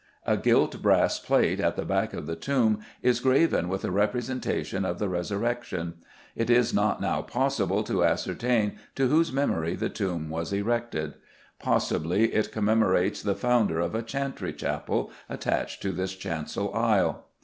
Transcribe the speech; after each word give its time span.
A 0.25 0.35
gilt 0.35 0.81
brass 0.81 1.19
plate 1.19 1.59
at 1.59 1.75
the 1.75 1.85
back 1.85 2.11
of 2.15 2.25
the 2.25 2.35
tomb 2.35 2.79
is 3.03 3.19
graven 3.19 3.69
with 3.69 3.85
a 3.85 3.91
representation 3.91 4.83
of 4.83 4.97
the 4.97 5.07
Resurrection. 5.07 5.93
It 6.35 6.49
is 6.49 6.73
not 6.73 6.99
now 6.99 7.21
possible 7.21 7.83
to 7.83 8.03
ascertain 8.03 8.79
to 8.95 9.09
whose 9.09 9.31
memory 9.31 9.75
the 9.75 9.89
tomb 9.89 10.31
was 10.31 10.53
erected: 10.53 11.13
possibly 11.59 12.33
it 12.33 12.51
commemorates 12.51 13.21
the 13.21 13.35
founder 13.35 13.79
of 13.79 13.93
a 13.93 14.01
chantry 14.01 14.53
chapel 14.53 15.11
attached 15.29 15.83
to 15.83 15.91
this 15.91 16.15
chancel 16.15 16.73
aisle. 16.73 17.27